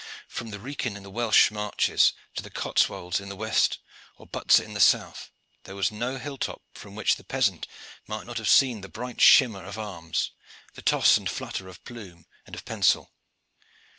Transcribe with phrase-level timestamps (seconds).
[0.27, 3.77] From the Wrekin in the Welsh marches to the Cotswolds in the west
[4.17, 5.29] or Butser in the south,
[5.65, 7.67] there was no hill top from which the peasant
[8.07, 10.31] might not have seen the bright shimmer of arms,
[10.73, 13.11] the toss and flutter of plume and of pensil.